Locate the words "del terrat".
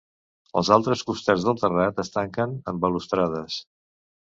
1.49-2.03